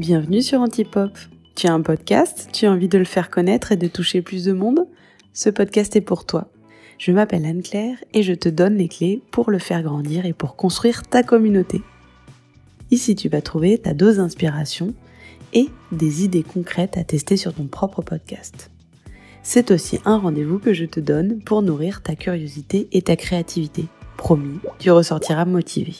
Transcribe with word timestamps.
Bienvenue 0.00 0.40
sur 0.40 0.62
Antipop. 0.62 1.10
Tu 1.54 1.66
as 1.66 1.74
un 1.74 1.82
podcast, 1.82 2.48
tu 2.54 2.64
as 2.64 2.72
envie 2.72 2.88
de 2.88 2.96
le 2.96 3.04
faire 3.04 3.28
connaître 3.28 3.70
et 3.70 3.76
de 3.76 3.86
toucher 3.86 4.22
plus 4.22 4.46
de 4.46 4.54
monde? 4.54 4.86
Ce 5.34 5.50
podcast 5.50 5.94
est 5.94 6.00
pour 6.00 6.24
toi. 6.24 6.48
Je 6.96 7.12
m'appelle 7.12 7.44
Anne-Claire 7.44 7.98
et 8.14 8.22
je 8.22 8.32
te 8.32 8.48
donne 8.48 8.78
les 8.78 8.88
clés 8.88 9.20
pour 9.30 9.50
le 9.50 9.58
faire 9.58 9.82
grandir 9.82 10.24
et 10.24 10.32
pour 10.32 10.56
construire 10.56 11.02
ta 11.02 11.22
communauté. 11.22 11.82
Ici, 12.90 13.14
tu 13.14 13.28
vas 13.28 13.42
trouver 13.42 13.76
ta 13.76 13.92
dose 13.92 14.16
d'inspiration 14.16 14.94
et 15.52 15.68
des 15.92 16.24
idées 16.24 16.44
concrètes 16.44 16.96
à 16.96 17.04
tester 17.04 17.36
sur 17.36 17.52
ton 17.52 17.66
propre 17.66 18.00
podcast. 18.00 18.70
C'est 19.42 19.70
aussi 19.70 19.98
un 20.06 20.16
rendez-vous 20.16 20.60
que 20.60 20.72
je 20.72 20.86
te 20.86 21.00
donne 21.00 21.42
pour 21.42 21.60
nourrir 21.60 22.02
ta 22.02 22.16
curiosité 22.16 22.88
et 22.92 23.02
ta 23.02 23.16
créativité. 23.16 23.84
Promis, 24.16 24.60
tu 24.78 24.90
ressortiras 24.90 25.44
motivé 25.44 25.92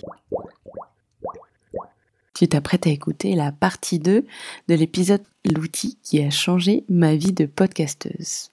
tu 2.35 2.49
t'apprêtes 2.49 2.87
à 2.87 2.91
écouter 2.91 3.35
la 3.35 3.53
partie 3.53 3.99
2 3.99 4.25
de 4.69 4.75
l'épisode 4.75 5.23
L'outil 5.45 5.97
qui 6.03 6.23
a 6.23 6.31
changé 6.31 6.85
ma 6.89 7.17
vie 7.17 7.33
de 7.33 7.47
podcasteuse. 7.47 8.51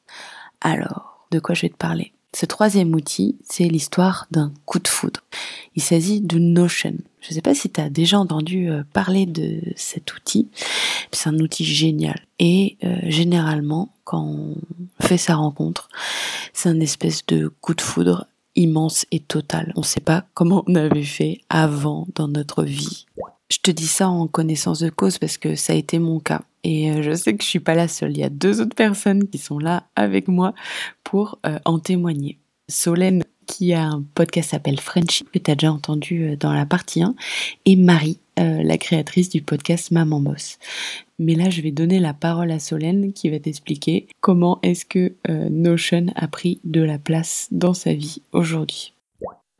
Alors, 0.62 1.28
de 1.32 1.40
quoi 1.40 1.54
je 1.54 1.64
vais 1.64 1.70
te 1.70 1.76
parler? 1.76 2.14
Ce 2.34 2.46
troisième 2.46 2.94
outil, 2.94 3.38
c'est 3.44 3.68
l'histoire 3.68 4.28
d'un 4.32 4.54
coup 4.66 4.80
de 4.80 4.88
foudre. 4.88 5.22
Il 5.76 5.82
s'agit 5.82 6.22
de 6.22 6.38
Notion. 6.40 6.96
Je 7.20 7.30
ne 7.30 7.34
sais 7.34 7.42
pas 7.42 7.56
si 7.56 7.70
tu 7.70 7.82
as 7.82 7.90
déjà 7.90 8.20
entendu 8.20 8.70
euh, 8.70 8.84
parler 8.94 9.26
de 9.26 9.62
cet 9.76 10.14
outil. 10.14 10.48
C'est 11.12 11.30
un 11.30 11.40
outil 11.40 11.66
génial. 11.66 12.20
Et 12.40 12.78
euh, 12.84 12.98
généralement, 13.04 13.94
quand 14.04 14.24
on 14.24 14.56
fait 15.02 15.18
sa 15.18 15.36
rencontre, 15.36 15.90
c'est 16.54 16.70
un 16.70 16.80
espèce 16.80 17.26
de 17.26 17.48
coup 17.62 17.74
de 17.74 17.82
foudre 17.82 18.28
immense 18.56 19.06
et 19.12 19.20
total. 19.20 19.72
On 19.76 19.82
ne 19.82 19.86
sait 19.86 20.00
pas 20.00 20.26
comment 20.34 20.64
on 20.68 20.76
avait 20.76 21.04
fait 21.04 21.42
avant 21.50 22.08
dans 22.16 22.28
notre 22.28 22.64
vie. 22.64 23.06
Je 23.50 23.60
te 23.60 23.72
dis 23.72 23.88
ça 23.88 24.10
en 24.10 24.28
connaissance 24.28 24.80
de 24.80 24.90
cause 24.90 25.18
parce 25.18 25.38
que 25.38 25.56
ça 25.56 25.74
a 25.74 25.76
été 25.76 26.00
mon 26.00 26.20
cas. 26.20 26.42
Et 26.64 26.92
euh, 26.92 27.02
je 27.02 27.14
sais 27.14 27.34
que 27.36 27.44
je 27.44 27.48
suis 27.48 27.62
pas 27.62 27.76
la 27.76 27.88
seule. 27.88 28.12
Il 28.12 28.20
y 28.20 28.24
a 28.24 28.30
deux 28.30 28.60
autres 28.60 28.76
personnes 28.76 29.28
qui 29.30 29.38
sont 29.38 29.58
là 29.58 29.84
avec 29.96 30.28
moi 30.28 30.54
pour 31.04 31.40
euh, 31.46 31.60
en 31.64 31.80
témoigner. 31.80 32.40
Solène, 32.68 33.24
qui 33.46 33.74
a 33.74 33.86
un 33.86 34.04
podcast 34.14 34.50
s'appelle 34.50 34.82
Friendship, 34.82 35.32
que 35.32 35.40
tu 35.40 35.50
as 35.50 35.56
déjà 35.56 35.72
entendu 35.72 36.24
euh, 36.24 36.36
dans 36.36 36.52
la 36.52 36.66
partie 36.66 37.02
1, 37.02 37.16
et 37.66 37.78
Marie, 37.78 38.20
la 38.36 38.78
créatrice 38.78 39.30
du 39.30 39.42
podcast 39.42 39.90
Maman 39.90 40.20
Boss. 40.20 40.60
Mais 41.18 41.34
là, 41.34 41.50
je 41.50 41.62
vais 41.62 41.72
donner 41.72 42.00
la 42.00 42.14
parole 42.14 42.52
à 42.52 42.60
Solène 42.60 43.12
qui 43.12 43.32
va 43.32 43.40
t'expliquer 43.40 44.08
comment 44.20 44.60
est-ce 44.62 44.86
que 44.86 45.16
Notion 45.28 46.08
a 46.16 46.28
pris 46.28 46.60
de 46.64 46.82
la 46.82 47.00
place 47.00 47.48
dans 47.50 47.74
sa 47.74 47.96
vie 47.96 48.22
aujourd'hui. 48.34 48.94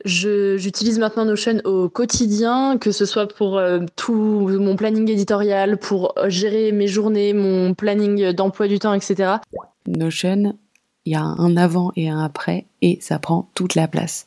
J'utilise 0.04 0.98
maintenant 0.98 1.24
Notion 1.24 1.60
au 1.64 1.88
quotidien, 1.88 2.78
que 2.78 2.92
ce 2.92 3.04
soit 3.04 3.26
pour 3.26 3.58
euh, 3.58 3.80
tout 3.96 4.14
mon 4.14 4.76
planning 4.76 5.10
éditorial, 5.10 5.76
pour 5.76 6.14
euh, 6.18 6.28
gérer 6.28 6.70
mes 6.70 6.86
journées, 6.86 7.32
mon 7.32 7.74
planning 7.74 8.32
d'emploi 8.32 8.68
du 8.68 8.78
temps, 8.78 8.94
etc. 8.94 9.38
Notion, 9.86 10.56
il 11.04 11.12
y 11.12 11.16
a 11.16 11.22
un 11.22 11.56
avant 11.56 11.90
et 11.96 12.08
un 12.08 12.22
après, 12.22 12.66
et 12.80 12.98
ça 13.00 13.18
prend 13.18 13.50
toute 13.54 13.74
la 13.74 13.88
place. 13.88 14.26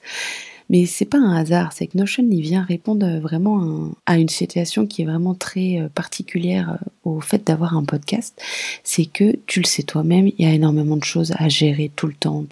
Mais 0.72 0.86
c'est 0.86 1.06
pas 1.06 1.18
un 1.18 1.36
hasard, 1.36 1.74
c'est 1.74 1.88
que 1.88 1.98
Notion 1.98 2.26
il 2.32 2.40
vient 2.40 2.64
répondre 2.64 3.20
vraiment 3.20 3.92
à 4.06 4.18
une 4.18 4.30
situation 4.30 4.88
qui 4.88 5.02
est 5.02 5.06
vraiment 5.06 5.36
très 5.36 5.82
euh, 5.82 5.90
particulière 5.90 6.72
euh, 6.72 7.10
au 7.10 7.20
fait 7.20 7.46
d'avoir 7.46 7.76
un 7.76 7.84
podcast. 7.84 8.42
C'est 8.86 9.06
que 9.06 9.36
tu 9.48 9.60
le 9.60 9.66
sais 9.66 9.84
toi-même, 9.84 10.28
il 10.30 10.46
y 10.46 10.46
a 10.46 10.54
énormément 10.54 10.96
de 10.96 11.04
choses 11.04 11.34
à 11.38 11.50
gérer 11.50 11.92
tout 11.94 12.08
le 12.08 12.14
temps. 12.14 12.46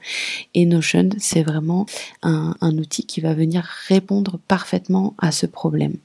Et 0.53 0.66
Notion, 0.66 1.09
c'est 1.17 1.44
vraiment 1.44 1.86
un, 2.22 2.56
outil 2.78 3.06
qui 3.06 3.22
va 3.22 3.34
venir 3.34 3.64
répondre 3.88 4.38
parfaitement 4.50 5.16
à 5.17 5.31
ce 5.31 5.45
problème 5.45 5.95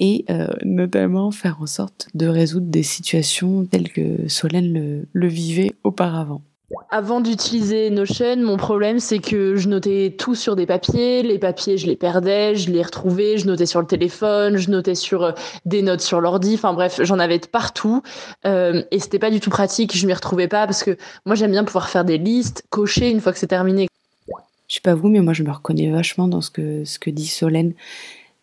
et 0.00 0.24
euh, 0.30 0.48
notamment 0.64 1.30
faire 1.32 1.60
en 1.60 1.66
sorte 1.66 2.08
de 2.14 2.26
résoudre 2.26 2.66
des 2.66 2.82
situations 2.84 3.64
telles 3.64 3.90
que 3.90 4.28
Solène 4.28 5.04
le 5.12 5.28
vivait 5.28 5.72
auparavant. 5.82 6.42
Avant 6.90 7.20
d'utiliser 7.20 7.90
Notion, 7.90 8.36
mon 8.36 8.56
problème 8.56 8.98
c'est 8.98 9.18
que 9.18 9.56
je 9.56 9.68
notais 9.68 10.14
tout 10.18 10.34
sur 10.34 10.56
des 10.56 10.66
papiers. 10.66 11.22
Les 11.22 11.38
papiers, 11.38 11.78
je 11.78 11.86
les 11.86 11.96
perdais, 11.96 12.54
je 12.54 12.70
les 12.70 12.82
retrouvais, 12.82 13.38
je 13.38 13.46
notais 13.46 13.66
sur 13.66 13.80
le 13.80 13.86
téléphone, 13.86 14.56
je 14.56 14.70
notais 14.70 14.94
sur 14.94 15.24
euh, 15.24 15.32
des 15.64 15.82
notes 15.82 16.00
sur 16.00 16.20
l'ordi. 16.20 16.54
Enfin 16.54 16.72
bref, 16.72 17.00
j'en 17.02 17.18
avais 17.18 17.38
de 17.38 17.46
partout 17.46 18.02
euh, 18.46 18.82
et 18.90 18.98
c'était 18.98 19.18
pas 19.18 19.30
du 19.30 19.40
tout 19.40 19.50
pratique. 19.50 19.96
Je 19.96 20.06
m'y 20.06 20.12
retrouvais 20.12 20.48
pas 20.48 20.66
parce 20.66 20.82
que 20.82 20.96
moi 21.26 21.34
j'aime 21.34 21.50
bien 21.50 21.64
pouvoir 21.64 21.88
faire 21.88 22.04
des 22.04 22.18
listes, 22.18 22.64
cocher 22.70 23.10
une 23.10 23.20
fois 23.20 23.32
que 23.32 23.38
c'est 23.38 23.46
terminé. 23.46 23.88
Je 24.68 24.76
sais 24.76 24.80
pas 24.80 24.94
vous, 24.94 25.08
mais 25.08 25.20
moi 25.20 25.32
je 25.32 25.42
me 25.42 25.50
reconnais 25.50 25.90
vachement 25.90 26.26
dans 26.26 26.40
ce 26.40 26.50
que 26.50 26.84
ce 26.84 26.98
que 26.98 27.10
dit 27.10 27.26
Solène 27.26 27.74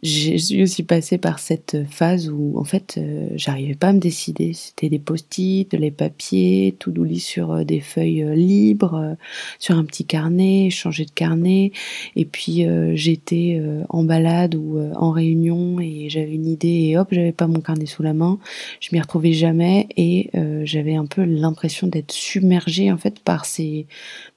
je 0.04 0.36
suis 0.36 0.64
aussi 0.64 0.82
passée 0.82 1.20
par 1.20 1.38
cette 1.38 1.86
phase 1.88 2.28
où 2.28 2.58
en 2.58 2.64
fait 2.64 2.96
euh, 2.98 3.28
j'arrivais 3.36 3.76
pas 3.76 3.90
à 3.90 3.94
me 3.94 4.00
décider. 4.00 4.54
C'était 4.54 4.90
des 4.90 4.98
post-it, 4.98 5.72
les 5.76 5.92
papiers, 5.92 6.76
tout 6.80 6.90
douli 6.90 7.20
sur 7.20 7.52
euh, 7.52 7.64
des 7.64 7.82
feuilles 7.82 8.24
euh, 8.24 8.34
libres, 8.34 9.16
sur 9.60 9.78
un 9.78 9.86
petit 9.86 10.06
carnet, 10.06 10.72
changer 10.72 11.06
de 11.06 11.12
carnet. 11.12 11.72
Et 12.16 12.26
puis 12.26 12.66
j'étais 12.94 13.62
en 13.90 14.04
balade 14.04 14.56
ou 14.56 14.80
en 14.96 15.12
réunion 15.12 15.80
et 15.80 16.10
j'avais 16.10 16.34
une 16.34 16.48
idée 16.48 16.90
et 16.90 16.98
hop, 16.98 17.10
j'avais 17.12 17.32
pas 17.32 17.48
mon 17.48 17.62
carnet 17.62 17.86
sous 17.86 18.04
la 18.04 18.14
main. 18.14 18.40
Je 18.80 18.90
m'y 18.92 19.00
retrouvais 19.00 19.34
jamais 19.34 19.88
et 19.98 20.30
j'avais 20.64 20.96
un 20.96 21.06
peu 21.06 21.24
l'impression 21.24 21.88
d'être 21.88 22.12
submergée 22.12 22.92
en 22.92 22.98
fait 22.98 23.20
par 23.20 23.46
ces 23.46 23.88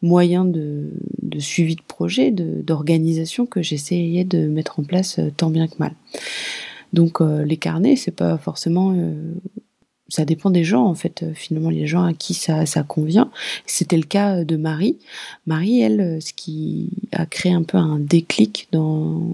moyens 0.03 0.51
de, 0.51 0.91
suivi 1.39 1.77
de 1.77 1.83
projet, 1.83 2.31
d'organisation 2.31 3.47
que 3.47 3.63
j'essayais 3.63 4.25
de 4.25 4.47
mettre 4.47 4.81
en 4.81 4.85
place 4.85 5.21
tant 5.37 5.51
que 5.69 5.79
mal. 5.79 5.95
Donc 6.93 7.21
euh, 7.21 7.45
les 7.45 7.57
carnets, 7.57 7.97
c'est 7.97 8.11
pas 8.13 8.39
forcément 8.39 8.95
euh, 8.97 9.35
ça 10.09 10.25
dépend 10.25 10.51
des 10.51 10.65
gens 10.65 10.85
en 10.85 10.95
fait 10.95 11.25
finalement 11.35 11.71
les 11.71 11.87
gens 11.87 12.05
à 12.05 12.13
qui 12.13 12.35
ça, 12.35 12.67
ça 12.67 12.83
convient. 12.83 13.31
C'était 13.67 13.97
le 13.97 14.05
cas 14.05 14.45
de 14.45 14.57
Marie. 14.57 14.99
Marie 15.47 15.81
elle 15.81 16.21
ce 16.21 16.33
qui 16.33 16.91
a 17.13 17.27
créé 17.27 17.53
un 17.53 17.63
peu 17.63 17.79
un 17.79 17.99
déclic 17.99 18.69
dans 18.71 19.33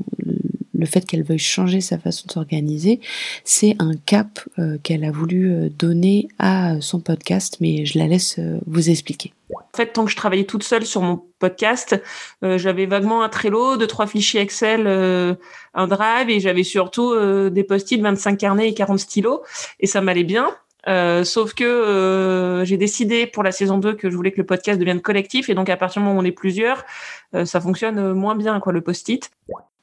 le 0.73 0.87
fait 0.87 1.05
qu'elle 1.05 1.25
veuille 1.25 1.39
changer 1.39 1.83
sa 1.83 1.99
façon 1.99 2.27
de 2.27 2.33
s'organiser 2.33 3.01
c'est 3.45 3.77
un 3.81 3.95
cap 3.95 4.41
euh, 4.59 4.79
qu'elle 4.83 5.05
a 5.05 5.11
voulu 5.11 5.69
donner 5.79 6.29
à 6.39 6.81
son 6.81 7.01
podcast 7.01 7.59
mais 7.61 7.85
je 7.85 7.99
la 7.99 8.07
laisse 8.07 8.41
vous 8.67 8.89
expliquer 8.89 9.33
fait, 9.77 9.87
tant 9.87 10.05
que 10.05 10.11
je 10.11 10.17
travaillais 10.17 10.45
toute 10.45 10.63
seule 10.63 10.85
sur 10.85 11.03
mon 11.03 11.23
podcast, 11.39 12.01
euh, 12.43 12.59
j'avais 12.59 12.87
vaguement 12.87 13.23
un 13.23 13.29
Trello, 13.29 13.77
deux 13.77 13.87
trois 13.87 14.07
fichiers 14.07 14.41
Excel, 14.41 14.85
euh, 14.87 15.35
un 15.75 15.87
Drive 15.87 16.29
et 16.29 16.41
j'avais 16.41 16.65
surtout 16.65 17.13
euh, 17.13 17.51
des 17.51 17.65
post-it, 17.65 18.01
25 18.01 18.37
carnets 18.37 18.69
et 18.69 18.75
40 18.75 18.99
stylos 18.99 19.43
et 19.79 19.87
ça 19.87 20.01
m'allait 20.01 20.25
bien. 20.25 20.55
sauf 21.25 21.55
que 21.55 22.63
j'ai 22.65 22.77
décidé 22.77 23.27
pour 23.27 23.43
la 23.43 23.53
saison 23.53 23.79
2 23.79 23.95
que 23.95 24.11
je 24.11 24.17
voulais 24.17 24.33
que 24.33 24.39
le 24.39 24.47
podcast 24.47 24.79
devienne 24.79 25.01
collectif 25.01 25.49
et 25.49 25.55
donc 25.55 25.69
à 25.69 25.77
partir 25.77 26.01
du 26.01 26.07
moment 26.09 26.19
où 26.19 26.23
on 26.23 26.25
est 26.25 26.33
plusieurs, 26.33 26.85
ça 27.45 27.61
fonctionne 27.61 28.13
moins 28.13 28.35
bien 28.35 28.59
quoi 28.61 28.73
le 28.73 28.81
post-it. 28.81 29.31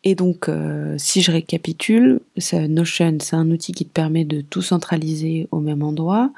Et 0.09 0.16
donc, 0.16 0.50
si 0.95 1.22
je 1.22 1.31
récapitule, 1.34 2.22
Notion, 2.53 3.18
c'est 3.19 3.35
un 3.35 3.51
outil 3.51 3.73
qui 3.73 3.84
te 3.84 3.91
permet 3.91 4.23
de 4.23 4.40
tout 4.40 4.62
centraliser 4.62 5.50
au 5.51 5.59
même 5.59 5.84
endroit, 5.84 6.31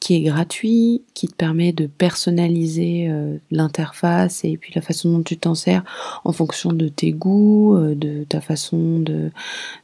qui 0.00 0.14
est 0.14 0.20
gratuit, 0.20 1.02
qui 1.14 1.26
te 1.26 1.34
permet 1.34 1.72
de 1.72 1.86
personnaliser 1.86 3.08
euh, 3.08 3.38
l'interface 3.50 4.44
et 4.44 4.56
puis 4.56 4.72
la 4.74 4.82
façon 4.82 5.10
dont 5.10 5.22
tu 5.22 5.36
t'en 5.36 5.54
sers 5.54 5.82
en 6.24 6.32
fonction 6.32 6.72
de 6.72 6.88
tes 6.88 7.12
goûts, 7.12 7.74
euh, 7.76 7.94
de 7.94 8.24
ta 8.24 8.40
façon 8.40 9.00
de, 9.00 9.32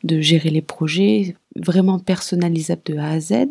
gérer 0.05 0.51
les 0.51 0.61
projets, 0.61 1.35
vraiment 1.57 1.99
personnalisable 1.99 2.83
de 2.87 2.99
A 2.99 3.11
à 3.11 3.21
Z 3.21 3.49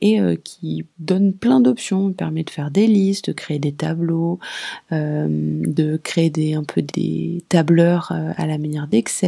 et 0.00 0.20
euh, 0.20 0.36
qui 0.36 0.84
donne 0.98 1.32
plein 1.32 1.60
d'options, 1.60 2.12
permet 2.12 2.44
de 2.44 2.50
faire 2.50 2.70
des 2.70 2.86
listes, 2.86 3.30
de 3.30 3.32
créer 3.32 3.58
des 3.58 3.72
tableaux, 3.72 4.38
de 4.90 5.96
créer 5.96 6.30
des 6.30 6.54
un 6.54 6.64
peu 6.64 6.82
des 6.82 7.42
tableurs 7.48 8.12
à 8.12 8.46
la 8.46 8.58
manière 8.58 8.86
d'Excel, 8.86 9.21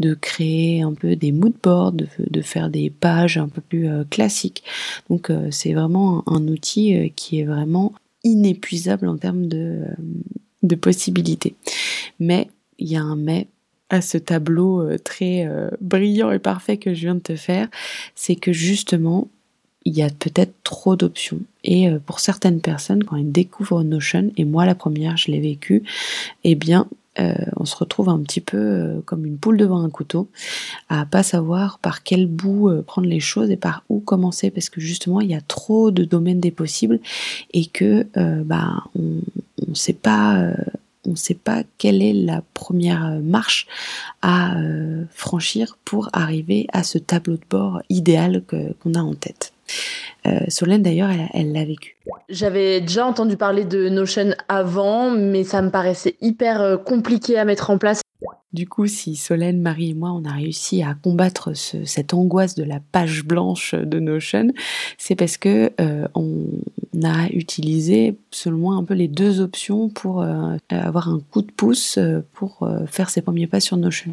de 0.00 0.14
créer 0.14 0.82
un 0.82 0.94
peu 0.94 1.16
des 1.16 1.32
mood 1.32 1.54
boards, 1.62 1.92
de, 1.92 2.06
de 2.18 2.42
faire 2.42 2.70
des 2.70 2.90
pages 2.90 3.36
un 3.36 3.48
peu 3.48 3.60
plus 3.60 3.88
classiques. 4.10 4.62
Donc 5.10 5.30
c'est 5.50 5.72
vraiment 5.72 6.22
un, 6.26 6.46
outil 6.48 6.96
euh, 6.96 7.08
qui 7.14 7.40
est 7.40 7.44
vraiment 7.44 7.92
inépuisable 8.24 9.08
en 9.08 9.16
termes 9.16 9.46
de, 9.46 9.84
euh, 9.86 9.94
de 10.62 10.74
possibilités. 10.74 11.54
Mais 12.20 12.48
il 12.78 12.88
y 12.88 12.96
a 12.96 13.02
un 13.02 13.16
mais 13.16 13.46
à 13.88 14.00
ce 14.00 14.18
tableau 14.18 14.80
euh, 14.80 14.98
très 14.98 15.48
brillant 15.80 16.32
et 16.32 16.38
parfait 16.38 16.76
que 16.76 16.94
je 16.94 17.00
viens 17.00 17.14
de 17.14 17.20
te 17.20 17.36
faire, 17.36 17.68
c'est 18.14 18.36
que 18.36 18.52
justement, 18.52 19.28
il 19.84 19.96
y 19.96 20.02
a 20.02 20.10
peut-être 20.10 20.54
trop 20.64 20.96
d'options. 20.96 21.40
Et 21.62 21.88
pour 22.04 22.18
certaines 22.18 22.60
personnes, 22.60 23.04
quand 23.04 23.14
ils 23.14 23.30
découvrent 23.30 23.84
Notion, 23.84 24.32
et 24.36 24.44
moi 24.44 24.66
la 24.66 24.74
première, 24.74 25.16
je 25.16 25.30
l'ai 25.30 25.38
vécu, 25.38 25.84
eh 26.42 26.56
bien, 26.56 26.88
euh, 27.18 27.34
on 27.56 27.64
se 27.64 27.76
retrouve 27.76 28.08
un 28.08 28.18
petit 28.18 28.40
peu 28.40 28.58
euh, 28.58 29.00
comme 29.04 29.24
une 29.24 29.38
poule 29.38 29.56
devant 29.56 29.82
un 29.82 29.90
couteau, 29.90 30.28
à 30.88 31.06
pas 31.06 31.22
savoir 31.22 31.78
par 31.78 32.02
quel 32.02 32.26
bout 32.26 32.68
euh, 32.68 32.82
prendre 32.82 33.08
les 33.08 33.20
choses 33.20 33.50
et 33.50 33.56
par 33.56 33.84
où 33.88 34.00
commencer, 34.00 34.50
parce 34.50 34.68
que 34.68 34.80
justement 34.80 35.20
il 35.20 35.30
y 35.30 35.34
a 35.34 35.40
trop 35.40 35.90
de 35.90 36.04
domaines 36.04 36.40
des 36.40 36.50
possibles 36.50 37.00
et 37.52 37.66
que 37.66 38.06
bah 38.44 38.84
on, 38.98 39.20
on 39.68 39.74
sait 39.74 39.92
pas 39.92 40.52
on 41.06 41.10
ne 41.10 41.16
sait 41.16 41.34
pas 41.34 41.62
quelle 41.78 42.02
est 42.02 42.12
la 42.12 42.42
première 42.54 43.20
marche 43.22 43.66
à 44.22 44.56
franchir 45.10 45.78
pour 45.84 46.08
arriver 46.12 46.66
à 46.72 46.82
ce 46.82 46.98
tableau 46.98 47.34
de 47.34 47.44
bord 47.48 47.80
idéal 47.88 48.42
qu'on 48.48 48.94
a 48.94 49.00
en 49.00 49.14
tête. 49.14 49.55
Solène 50.48 50.82
d'ailleurs, 50.82 51.10
elle 51.34 51.52
l'a 51.52 51.64
vécu. 51.64 51.96
J'avais 52.28 52.80
déjà 52.80 53.06
entendu 53.06 53.36
parler 53.36 53.64
de 53.64 53.88
Notion 53.88 54.34
avant, 54.48 55.10
mais 55.10 55.44
ça 55.44 55.62
me 55.62 55.70
paraissait 55.70 56.16
hyper 56.20 56.82
compliqué 56.84 57.38
à 57.38 57.44
mettre 57.44 57.70
en 57.70 57.78
place 57.78 58.00
du 58.56 58.66
coup, 58.66 58.86
si 58.86 59.16
Solène, 59.16 59.60
Marie 59.60 59.90
et 59.90 59.94
moi, 59.94 60.12
on 60.12 60.24
a 60.24 60.32
réussi 60.32 60.82
à 60.82 60.94
combattre 60.94 61.52
cette 61.54 62.14
angoisse 62.14 62.54
de 62.54 62.64
la 62.64 62.80
page 62.80 63.22
blanche 63.22 63.74
de 63.74 64.00
Notion, 64.00 64.50
c'est 64.96 65.14
parce 65.14 65.36
que 65.36 65.72
euh, 65.78 66.08
on 66.14 66.46
a 67.04 67.28
utilisé, 67.30 68.16
selon 68.30 68.58
moi, 68.58 68.74
un 68.74 68.84
peu 68.84 68.94
les 68.94 69.08
deux 69.08 69.40
options 69.40 69.88
pour 69.88 70.22
euh, 70.22 70.56
avoir 70.70 71.08
un 71.08 71.20
coup 71.30 71.42
de 71.42 71.50
pouce 71.50 71.98
euh, 71.98 72.20
pour 72.32 72.68
faire 72.86 73.10
ses 73.10 73.22
premiers 73.22 73.46
pas 73.46 73.60
sur 73.60 73.76
Notion. 73.76 74.12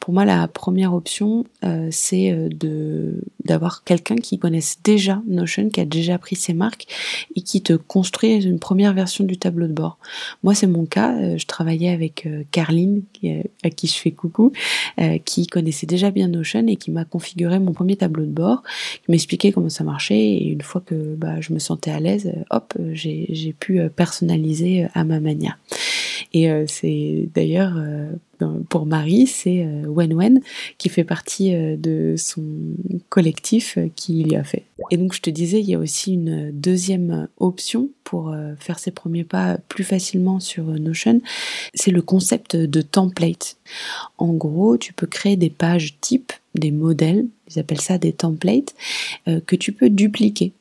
Pour 0.00 0.14
moi, 0.14 0.24
la 0.24 0.48
première 0.48 0.94
option, 0.94 1.44
c'est 1.90 2.32
de 2.32 3.14
d'avoir 3.44 3.84
quelqu'un 3.84 4.16
qui 4.16 4.38
connaisse 4.38 4.78
déjà 4.82 5.22
Notion, 5.26 5.68
qui 5.68 5.80
a 5.80 5.84
déjà 5.84 6.18
pris 6.18 6.36
ses 6.36 6.52
marques 6.52 6.86
et 7.34 7.40
qui 7.40 7.62
te 7.62 7.72
construit 7.72 8.44
une 8.44 8.58
première 8.58 8.92
version 8.92 9.24
du 9.24 9.36
tableau 9.36 9.66
de 9.66 9.72
bord. 9.72 9.98
Moi, 10.42 10.54
c'est 10.54 10.66
mon 10.66 10.84
cas. 10.86 11.36
Je 11.36 11.46
travaillais 11.46 11.90
avec 11.90 12.28
Carline, 12.50 13.02
à 13.62 13.70
qui 13.70 13.86
je 13.86 13.94
fais 13.94 14.10
coucou, 14.10 14.52
euh, 15.00 15.18
qui 15.18 15.46
connaissait 15.46 15.86
déjà 15.86 16.10
bien 16.10 16.28
Notion 16.28 16.66
et 16.66 16.76
qui 16.76 16.90
m'a 16.90 17.04
configuré 17.04 17.58
mon 17.58 17.72
premier 17.72 17.96
tableau 17.96 18.24
de 18.24 18.30
bord, 18.30 18.62
qui 19.04 19.10
m'expliquait 19.10 19.52
comment 19.52 19.68
ça 19.68 19.84
marchait 19.84 20.18
et 20.18 20.48
une 20.48 20.62
fois 20.62 20.80
que 20.84 20.94
bah, 20.94 21.40
je 21.40 21.52
me 21.52 21.58
sentais 21.58 21.90
à 21.90 22.00
euh, 22.06 22.44
hop, 22.50 22.74
j'ai 22.92 23.54
pu 23.58 23.80
euh, 23.80 23.88
personnaliser 23.88 24.86
à 24.94 25.04
ma 25.04 25.20
manière. 25.20 25.58
Et 26.32 26.48
c'est 26.66 27.30
d'ailleurs 27.34 27.80
pour 28.68 28.84
Marie, 28.84 29.26
c'est 29.26 29.66
Wen 29.86 30.12
Wen 30.12 30.40
qui 30.76 30.90
fait 30.90 31.04
partie 31.04 31.54
de 31.54 32.14
son 32.18 32.42
collectif 33.08 33.78
qui 33.94 34.24
lui 34.24 34.36
a 34.36 34.44
fait. 34.44 34.64
Et 34.90 34.98
donc 34.98 35.14
je 35.14 35.22
te 35.22 35.30
disais, 35.30 35.60
il 35.60 35.70
y 35.70 35.74
a 35.74 35.78
aussi 35.78 36.14
une 36.14 36.50
deuxième 36.50 37.28
option 37.38 37.88
pour 38.04 38.34
faire 38.58 38.78
ses 38.78 38.90
premiers 38.90 39.24
pas 39.24 39.56
plus 39.68 39.84
facilement 39.84 40.38
sur 40.38 40.64
Notion, 40.64 41.22
c'est 41.72 41.92
le 41.92 42.02
concept 42.02 42.54
de 42.54 42.82
template. 42.82 43.56
En 44.18 44.34
gros, 44.34 44.76
tu 44.76 44.92
peux 44.92 45.06
créer 45.06 45.36
des 45.36 45.50
pages 45.50 45.98
types, 46.00 46.32
des 46.54 46.70
modèles, 46.70 47.26
ils 47.50 47.58
appellent 47.58 47.80
ça 47.80 47.98
des 47.98 48.12
templates, 48.12 48.74
euh, 49.28 49.40
que 49.40 49.56
tu 49.56 49.72
peux 49.72 49.90
dupliquer. 49.90 50.52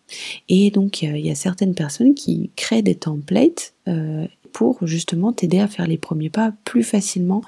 Et 0.49 0.71
donc, 0.71 1.01
il 1.01 1.17
y, 1.17 1.31
a 1.31 1.35
certaines 1.35 1.75
personnes 1.75 2.13
qui 2.13 2.51
créent 2.55 2.81
des 2.81 2.95
templates 2.95 3.73
euh, 3.87 4.25
pour 4.53 4.85
justement 4.87 5.33
t'aider 5.33 5.59
à 5.59 5.67
faire 5.67 5.87
les 5.87 5.97
premiers 5.97 6.29
pas 6.29 6.53
plus 6.63 6.83
facilement. 6.83 7.41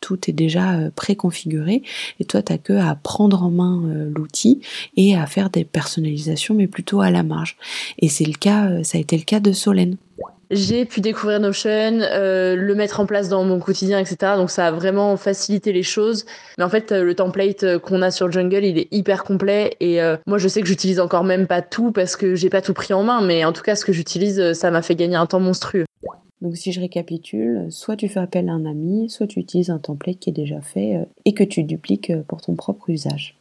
Tout 0.00 0.28
est 0.28 0.32
déjà 0.32 0.74
euh, 0.74 0.90
préconfiguré. 0.94 1.82
Et 2.18 2.24
toi 2.24 2.42
tu 2.42 2.58
que 2.58 2.72
à 2.72 2.94
prendre 2.96 3.42
en 3.42 3.50
main 3.50 3.82
l'outil 4.14 4.60
et 4.96 5.14
à 5.14 5.26
faire 5.26 5.50
des 5.50 5.64
personnalisations 5.64 6.54
mais 6.54 6.66
plutôt 6.66 7.00
à 7.00 7.10
la 7.10 7.22
marge. 7.22 7.56
Et 7.98 8.08
c'est 8.08 8.24
le 8.24 8.34
cas, 8.34 8.82
ça 8.82 8.98
a 8.98 9.00
été 9.00 9.16
le 9.16 9.24
cas 9.24 9.40
de 9.40 9.52
Solène 9.52 9.96
j'ai 10.52 10.84
pu 10.84 11.00
découvrir 11.00 11.40
Notion, 11.40 12.00
euh, 12.02 12.54
le 12.54 12.74
mettre 12.74 13.00
en 13.00 13.06
place 13.06 13.30
dans 13.30 13.42
mon 13.42 13.58
quotidien, 13.58 13.98
etc. 13.98 14.32
Donc 14.36 14.50
ça 14.50 14.66
a 14.66 14.70
vraiment 14.70 15.16
facilité 15.16 15.72
les 15.72 15.82
choses. 15.82 16.26
Mais 16.58 16.64
en 16.64 16.68
fait, 16.68 16.92
euh, 16.92 17.02
le 17.02 17.14
template 17.14 17.62
euh, 17.62 17.78
qu'on 17.78 18.02
a 18.02 18.10
sur 18.10 18.30
Jungle, 18.30 18.64
il 18.64 18.78
est 18.78 18.88
hyper 18.92 19.24
complet. 19.24 19.76
Et 19.80 20.00
moi, 20.26 20.38
je 20.38 20.48
sais 20.48 20.60
que 20.60 20.66
j'utilise 20.66 21.00
encore 21.00 21.24
même 21.24 21.46
pas 21.46 21.62
tout 21.62 21.90
parce 21.90 22.16
que 22.16 22.34
j'ai 22.34 22.50
pas 22.50 22.60
tout 22.60 22.74
pris 22.74 22.92
en 22.92 23.02
main. 23.02 23.22
Mais 23.22 23.44
en 23.44 23.52
tout 23.52 23.62
cas, 23.62 23.74
ce 23.74 23.84
que 23.84 23.92
j'utilise, 23.92 24.52
ça 24.52 24.70
m'a 24.70 24.82
fait 24.82 24.94
gagner 24.94 25.16
un 25.16 25.26
temps 25.26 25.40
monstrueux. 25.40 25.86
Donc 26.42 26.56
si 26.56 26.72
je 26.72 26.80
récapitule, 26.80 27.66
soit 27.70 27.94
tu 27.94 28.08
fais 28.08 28.18
appel 28.18 28.48
à 28.48 28.52
un 28.52 28.66
ami, 28.66 29.08
soit 29.08 29.28
tu 29.28 29.38
utilises 29.38 29.70
un 29.70 29.78
template 29.78 30.18
qui 30.18 30.30
est 30.30 30.32
déjà 30.32 30.60
fait 30.60 30.98
et 31.24 31.34
que 31.34 31.44
tu 31.44 31.62
dupliques 31.62 32.12
pour 32.26 32.40
ton 32.40 32.56
propre 32.56 32.90
usage. 32.90 33.36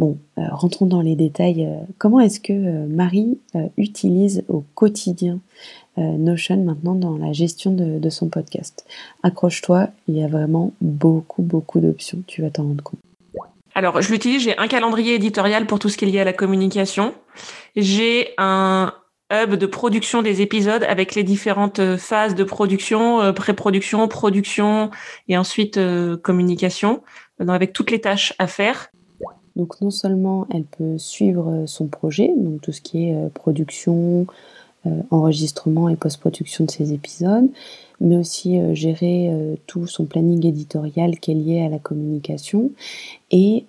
Bon, 0.00 0.18
rentrons 0.36 0.86
dans 0.86 1.00
les 1.00 1.14
détails. 1.14 1.68
comment 1.98 2.18
est-ce 2.18 2.40
que 2.40 2.86
Marie 2.86 3.38
utilise 3.76 4.42
au 4.48 4.64
quotidien 4.74 5.38
Notion 6.04 6.64
maintenant 6.64 6.94
dans 6.94 7.16
la 7.16 7.32
gestion 7.32 7.72
de, 7.72 8.10
son 8.10 8.28
podcast. 8.28 8.86
Accroche-toi, 9.22 9.88
il 10.08 10.16
y 10.16 10.22
a 10.22 10.28
vraiment 10.28 10.72
beaucoup, 10.80 11.42
beaucoup 11.42 11.80
d'options, 11.80 12.22
tu 12.26 12.42
vas 12.42 12.50
t'en 12.50 12.64
rendre 12.64 12.82
compte. 12.82 13.00
Alors, 13.74 14.02
je 14.02 14.10
l'utilise, 14.10 14.42
j'ai 14.42 14.58
un 14.58 14.66
calendrier 14.66 15.14
éditorial 15.14 15.66
pour 15.66 15.78
tout 15.78 15.88
ce 15.88 15.96
qui 15.96 16.04
est 16.04 16.08
lié 16.08 16.20
à 16.20 16.24
la 16.24 16.32
communication. 16.32 17.14
J'ai 17.76 18.30
un 18.36 18.92
hub 19.32 19.54
de 19.54 19.66
production 19.66 20.22
des 20.22 20.42
épisodes 20.42 20.82
avec 20.84 21.14
les 21.14 21.22
différentes 21.22 21.96
phases 21.96 22.34
de 22.34 22.44
production, 22.44 23.20
euh, 23.20 23.32
pré-production, 23.32 24.08
production 24.08 24.90
et 25.28 25.38
ensuite 25.38 25.76
euh, 25.76 26.16
communication, 26.16 27.02
avec 27.38 27.72
toutes 27.72 27.90
les 27.90 28.00
tâches 28.00 28.34
à 28.38 28.46
faire. 28.46 28.90
Donc 29.56 29.80
non 29.80 29.90
seulement 29.90 30.46
elle 30.52 30.64
peut 30.64 30.98
suivre 30.98 31.64
son 31.66 31.86
projet, 31.86 32.30
donc 32.36 32.60
tout 32.60 32.72
ce 32.72 32.80
qui 32.80 33.10
est 33.10 33.34
production, 33.34 34.22
euh, 34.22 34.24
enregistrement 35.10 35.88
et 35.88 35.96
post-production 35.96 36.64
de 36.64 36.70
ces 36.70 36.92
épisodes, 36.92 37.48
mais 38.00 38.16
aussi 38.16 38.58
euh, 38.58 38.74
gérer 38.74 39.28
euh, 39.30 39.56
tout 39.66 39.86
son 39.86 40.04
planning 40.04 40.46
éditorial 40.46 41.18
qui 41.18 41.32
est 41.32 41.34
lié 41.34 41.62
à 41.62 41.68
la 41.68 41.78
communication 41.78 42.70
et 43.32 43.64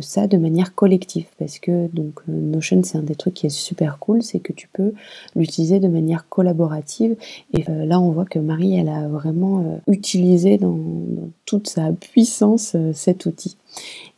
ça 0.00 0.26
de 0.26 0.36
manière 0.36 0.74
collective 0.74 1.26
parce 1.38 1.60
que 1.60 1.86
donc 1.92 2.20
Notion 2.26 2.82
c'est 2.82 2.98
un 2.98 3.02
des 3.02 3.14
trucs 3.14 3.34
qui 3.34 3.46
est 3.46 3.50
super 3.50 4.00
cool 4.00 4.24
c'est 4.24 4.40
que 4.40 4.52
tu 4.52 4.68
peux 4.72 4.92
l'utiliser 5.36 5.78
de 5.78 5.86
manière 5.86 6.28
collaborative 6.28 7.14
et 7.52 7.62
là 7.68 8.00
on 8.00 8.10
voit 8.10 8.24
que 8.24 8.40
Marie 8.40 8.76
elle 8.76 8.88
a 8.88 9.06
vraiment 9.06 9.80
utilisé 9.86 10.58
dans, 10.58 10.80
toute 11.46 11.68
sa 11.68 11.92
puissance 11.92 12.76
cet 12.92 13.26
outil 13.26 13.56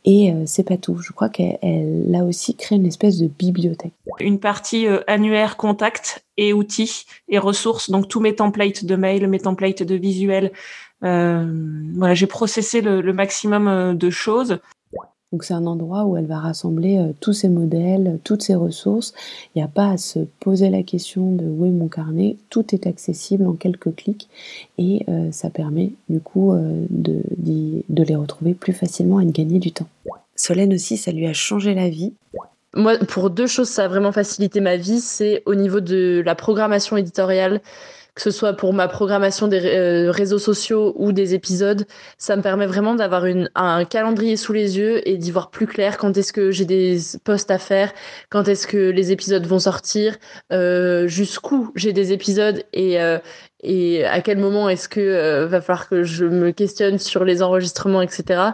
et 0.07 0.31
euh, 0.31 0.43
c'est 0.45 0.63
pas 0.63 0.77
tout. 0.77 0.99
Je 0.99 1.11
crois 1.11 1.27
qu'elle 1.27 2.15
a 2.15 2.23
aussi 2.23 2.55
créé 2.55 2.77
une 2.77 2.85
espèce 2.85 3.17
de 3.17 3.27
bibliothèque. 3.27 3.91
Une 4.21 4.39
partie 4.39 4.87
euh, 4.87 5.01
annuaire 5.05 5.57
contact 5.57 6.23
et 6.37 6.53
outils 6.53 7.05
et 7.27 7.37
ressources. 7.37 7.89
Donc 7.89 8.07
tous 8.07 8.21
mes 8.21 8.33
templates 8.33 8.85
de 8.85 8.95
mail, 8.95 9.27
mes 9.27 9.39
templates 9.39 9.56
de 9.57 9.95
visuels. 9.95 10.51
Euh, 11.03 11.45
voilà, 11.95 12.13
j'ai 12.13 12.27
processé 12.27 12.81
le, 12.81 13.13
maximum 13.13 13.97
de 13.97 14.09
choses. 14.09 14.59
Donc 15.33 15.43
c'est 15.43 15.53
un 15.53 15.65
endroit 15.65 16.05
où 16.05 16.15
elle 16.15 16.25
va 16.25 16.39
rassembler 16.39 16.97
euh, 16.97 17.11
tous 17.19 17.33
ses 17.33 17.49
modèles, 17.49 18.19
toutes 18.23 18.41
ses 18.41 18.55
ressources. 18.55 19.13
Il 19.53 19.59
n'y 19.59 19.63
a 19.63 19.67
pas 19.67 19.89
à 19.89 19.97
se 19.97 20.19
poser 20.39 20.69
la 20.69 20.83
question 20.83 21.33
de 21.33 21.43
où 21.43 21.65
est 21.65 21.69
mon 21.69 21.89
carnet. 21.89 22.37
Tout 22.49 22.73
est 22.73 22.87
accessible 22.87 23.45
en 23.45 23.53
quelques 23.53 23.93
clics 23.93 24.29
et 24.77 25.03
euh, 25.09 25.29
ça 25.31 25.49
permet 25.49 25.91
du 26.07 26.21
coup 26.21 26.53
euh, 26.53 26.85
de, 26.89 27.21
de 27.37 28.03
les 28.03 28.15
retrouver 28.15 28.53
plus 28.53 28.71
facilement 28.71 29.19
et 29.19 29.25
de 29.25 29.31
gagner 29.31 29.59
du 29.59 29.73
temps. 29.73 29.89
Solène 30.35 30.73
aussi, 30.73 30.95
ça 30.95 31.11
lui 31.11 31.27
a 31.27 31.33
changé 31.33 31.73
la 31.73 31.89
vie. 31.89 32.13
Moi, 32.73 32.97
pour 32.97 33.29
deux 33.29 33.47
choses, 33.47 33.69
ça 33.69 33.85
a 33.85 33.87
vraiment 33.89 34.13
facilité 34.13 34.61
ma 34.61 34.77
vie. 34.77 35.01
C'est 35.01 35.43
au 35.45 35.55
niveau 35.55 35.81
de 35.81 36.21
la 36.25 36.35
programmation 36.35 36.95
éditoriale 36.95 37.59
que 38.17 38.23
ce 38.23 38.31
soit 38.31 38.53
pour 38.53 38.73
ma 38.73 38.87
programmation 38.87 39.47
des 39.47 39.63
euh, 39.63 40.09
réseaux 40.09 40.39
sociaux 40.39 40.91
ou 40.95 41.11
des 41.11 41.35
épisodes, 41.35 41.85
ça 42.17 42.35
me 42.35 42.41
permet 42.41 42.65
vraiment 42.65 42.95
d'avoir 42.95 43.25
un 43.53 43.85
calendrier 43.85 44.37
sous 44.37 44.53
les 44.53 44.79
yeux 44.79 45.07
et 45.07 45.17
d'y 45.17 45.29
voir 45.29 45.51
plus 45.51 45.67
clair 45.67 45.99
quand 45.99 46.17
est-ce 46.17 46.33
que 46.33 46.49
j'ai 46.49 46.65
des 46.65 46.97
posts 47.23 47.51
à 47.51 47.59
faire, 47.59 47.93
quand 48.31 48.47
est-ce 48.47 48.65
que 48.65 48.89
les 48.89 49.11
épisodes 49.11 49.45
vont 49.45 49.59
sortir, 49.59 50.15
euh, 50.51 51.07
jusqu'où 51.07 51.71
j'ai 51.75 51.93
des 51.93 52.11
épisodes 52.11 52.63
et, 52.73 52.99
euh, 52.99 53.19
et 53.61 54.03
à 54.03 54.21
quel 54.21 54.39
moment 54.39 54.67
est-ce 54.67 54.89
que 54.89 55.45
va 55.45 55.61
falloir 55.61 55.87
que 55.87 56.01
je 56.01 56.25
me 56.25 56.49
questionne 56.49 56.97
sur 56.97 57.23
les 57.23 57.43
enregistrements, 57.43 58.01
etc 58.01 58.53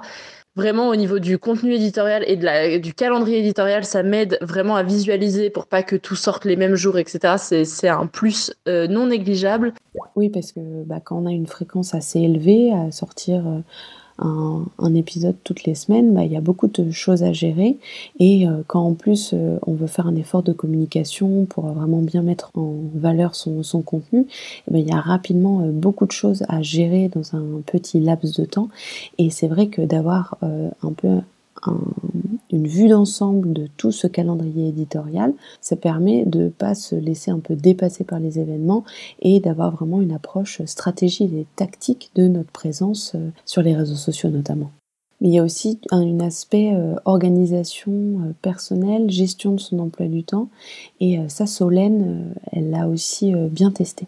vraiment 0.56 0.90
au 0.90 0.96
niveau 0.96 1.20
du 1.20 1.38
contenu 1.38 1.74
éditorial 1.74 2.24
et 2.28 2.36
de 2.36 2.46
la, 2.46 2.78
du 2.80 2.94
calendrier 2.94 3.40
éditorial, 3.40 3.86
ça 3.86 4.04
m'aide 4.04 4.38
vraiment 4.42 4.76
à 4.76 4.84
visualiser 4.84 5.50
pour 5.50 5.66
pas 5.66 5.84
que 5.84 5.96
tout 5.96 6.16
sorte 6.16 6.46
les 6.46 6.56
mêmes 6.56 6.76
jours, 6.76 6.98
etc. 6.98 7.36
C'est 7.38 7.88
un 7.88 8.06
plus 8.06 8.54
euh, 8.68 8.88
non 8.88 9.08
négligeable. 9.08 9.74
Oui, 10.16 10.30
parce 10.30 10.52
que 10.52 10.60
bah, 10.84 11.00
quand 11.04 11.18
on 11.18 11.26
a 11.26 11.32
une 11.32 11.48
fréquence 11.48 11.96
assez 11.96 12.20
élevée 12.20 12.72
à 12.72 12.92
sortir 12.92 13.48
euh, 13.48 13.60
un, 14.20 14.94
épisode 14.96 15.36
toutes 15.44 15.64
les 15.64 15.74
semaines, 15.74 16.14
bah, 16.14 16.24
il 16.24 16.32
y 16.32 16.38
a 16.38 16.42
beaucoup 16.42 16.68
de 16.68 16.92
choses 16.92 17.24
à 17.24 17.34
gérer. 17.34 17.78
Et 18.20 18.48
euh, 18.48 18.62
quand 18.68 18.82
en 18.82 18.94
plus 18.94 19.32
euh, 19.34 19.58
on 19.66 19.74
veut 19.74 19.88
faire 19.88 20.08
un 20.08 20.16
effort 20.16 20.44
de 20.44 20.54
communication 20.54 21.46
pour 21.46 21.66
vraiment 21.66 22.02
bien 22.02 22.22
mettre 22.22 22.52
en 22.54 22.76
valeur 22.94 23.34
son, 23.36 23.64
contenu, 23.82 24.28
eh 24.68 24.72
ben, 24.72 24.80
il 24.80 24.88
y 24.88 24.92
a 24.92 25.00
rapidement 25.00 25.62
euh, 25.62 25.72
beaucoup 25.72 26.06
de 26.06 26.12
choses 26.12 26.44
à 26.48 26.62
gérer 26.62 27.10
dans 27.10 27.36
un 27.36 27.62
petit 27.66 28.00
laps 28.00 28.38
de 28.40 28.46
temps. 28.46 28.70
Et 29.18 29.30
c'est 29.30 29.48
vrai 29.48 29.68
que 29.68 29.82
d'avoir 29.82 30.38
un 30.42 30.94
peu 30.94 31.20
une 32.54 32.68
vue 32.68 32.88
d'ensemble 32.88 33.52
de 33.52 33.68
tout 33.78 33.92
ce 33.92 34.06
calendrier 34.06 34.70
éditorial, 34.70 35.34
ça 35.60 35.76
permet 35.76 36.24
de 36.26 36.44
ne 36.44 36.50
pas 36.50 36.76
se 36.76 36.96
laisser 36.96 37.32
un 37.32 37.40
peu 37.40 37.56
dépasser 37.56 38.04
par 38.04 38.20
les 38.20 38.40
événements 38.40 38.84
et 39.22 39.40
d'avoir 39.40 39.72
vraiment 39.72 40.02
une 40.02 40.12
approche 40.12 40.62
stratégique 40.66 41.34
et 41.34 41.48
tactique 41.56 42.12
de 42.16 42.28
notre 42.28 42.52
présence 42.52 43.14
euh, 43.16 43.30
sur 43.46 43.64
les 43.64 43.76
réseaux 43.76 43.96
sociaux 43.96 44.30
notamment. 44.30 44.72
Il 45.22 45.34
y 45.34 45.40
a 45.40 45.44
aussi 45.44 45.80
un, 45.90 46.20
aspect 46.20 46.74
euh, 46.74 46.96
organisation 47.06 47.92
euh, 47.92 48.34
personnelle, 48.42 49.10
gestion 49.10 49.54
de 49.54 49.60
son 49.60 49.80
emploi 49.80 50.08
du 50.08 50.24
temps, 50.24 50.50
et 51.00 51.20
ça 51.30 51.48
Solène, 51.48 52.36
elle 52.52 52.70
l'a 52.70 52.88
aussi 52.88 53.34
bien 53.34 53.72
testé. 53.72 54.08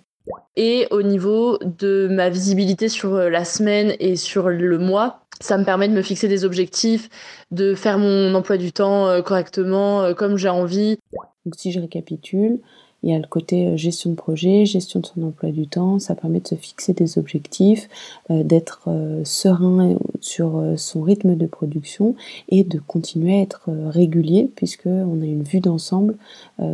Et 0.55 0.87
au 0.91 1.01
niveau 1.01 1.57
de 1.59 2.07
ma 2.09 2.29
visibilité 2.29 2.89
sur 2.89 3.15
la 3.15 3.45
semaine 3.45 3.95
et 3.99 4.15
sur 4.15 4.49
le 4.49 4.77
mois, 4.77 5.24
ça 5.41 5.57
me 5.57 5.65
permet 5.65 5.87
de 5.87 5.93
me 5.93 6.01
fixer 6.01 6.27
des 6.27 6.45
objectifs, 6.45 7.09
de 7.51 7.75
faire 7.75 7.97
mon 7.97 8.33
emploi 8.35 8.57
du 8.57 8.71
temps 8.71 9.21
correctement 9.21 10.13
comme 10.13 10.37
j'ai 10.37 10.49
envie. 10.49 10.97
Donc 11.45 11.55
si 11.57 11.71
je 11.71 11.79
récapitule, 11.79 12.59
il 13.05 13.11
y 13.11 13.13
a 13.13 13.19
le 13.19 13.27
côté 13.27 13.67
euh, 13.67 13.77
gestion 13.77 14.09
de 14.09 14.15
projet, 14.15 14.65
gestion 14.65 14.99
de 14.99 15.05
son 15.05 15.21
emploi 15.21 15.51
du 15.51 15.67
temps, 15.67 15.99
ça 15.99 16.15
permet 16.15 16.39
de 16.39 16.47
se 16.47 16.55
fixer 16.55 16.93
des 16.93 17.19
objectifs, 17.19 17.87
euh, 18.31 18.43
d'être 18.43 18.81
euh, 18.87 19.21
serein 19.23 19.95
sur 20.21 20.63
son 20.75 21.03
rythme 21.03 21.35
de 21.35 21.45
production 21.45 22.15
et 22.49 22.63
de 22.63 22.79
continuer 22.79 23.37
à 23.37 23.41
être 23.41 23.69
régulier 23.89 24.49
puisqu'on 24.55 25.21
a 25.21 25.25
une 25.25 25.43
vue 25.43 25.59
d'ensemble 25.59 26.15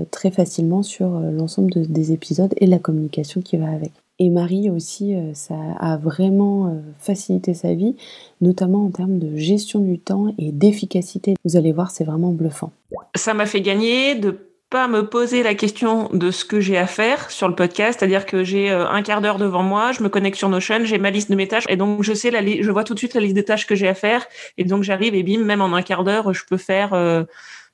très 0.09 0.31
facilement 0.31 0.83
sur 0.83 1.09
l'ensemble 1.09 1.71
des 1.73 2.13
épisodes 2.13 2.53
et 2.57 2.65
la 2.65 2.79
communication 2.79 3.41
qui 3.41 3.57
va 3.57 3.69
avec. 3.69 3.91
Et 4.23 4.29
Marie 4.29 4.69
aussi, 4.69 5.15
ça 5.33 5.55
a 5.79 5.97
vraiment 5.97 6.79
facilité 6.99 7.55
sa 7.55 7.73
vie, 7.73 7.95
notamment 8.39 8.85
en 8.85 8.91
termes 8.91 9.17
de 9.17 9.35
gestion 9.35 9.79
du 9.79 9.97
temps 9.97 10.27
et 10.37 10.51
d'efficacité. 10.51 11.33
Vous 11.43 11.57
allez 11.57 11.71
voir, 11.71 11.89
c'est 11.89 12.03
vraiment 12.03 12.29
bluffant. 12.29 12.71
Ça 13.15 13.33
m'a 13.33 13.47
fait 13.47 13.61
gagner 13.61 14.13
de 14.13 14.37
pas 14.71 14.87
me 14.87 15.05
poser 15.05 15.43
la 15.43 15.53
question 15.53 16.07
de 16.13 16.31
ce 16.31 16.45
que 16.45 16.61
j'ai 16.61 16.77
à 16.77 16.87
faire 16.87 17.29
sur 17.29 17.49
le 17.49 17.55
podcast, 17.55 17.99
c'est-à-dire 17.99 18.25
que 18.25 18.45
j'ai 18.45 18.71
euh, 18.71 18.87
un 18.87 19.01
quart 19.01 19.19
d'heure 19.19 19.37
devant 19.37 19.63
moi, 19.63 19.91
je 19.91 20.01
me 20.01 20.07
connecte 20.07 20.37
sur 20.37 20.47
Notion, 20.47 20.85
j'ai 20.85 20.97
ma 20.97 21.11
liste 21.11 21.29
de 21.29 21.35
mes 21.35 21.47
tâches 21.47 21.65
et 21.67 21.75
donc 21.75 22.03
je 22.03 22.13
sais 22.13 22.31
la 22.31 22.41
je 22.41 22.71
vois 22.71 22.85
tout 22.85 22.93
de 22.93 22.99
suite 22.99 23.13
la 23.13 23.19
liste 23.19 23.35
des 23.35 23.43
tâches 23.43 23.67
que 23.67 23.75
j'ai 23.75 23.89
à 23.89 23.93
faire 23.93 24.25
et 24.57 24.63
donc 24.63 24.83
j'arrive 24.83 25.13
et 25.13 25.23
bim, 25.23 25.43
même 25.43 25.59
en 25.59 25.73
un 25.73 25.81
quart 25.81 26.05
d'heure, 26.05 26.33
je 26.33 26.45
peux 26.45 26.55
faire 26.55 26.93
euh, 26.93 27.23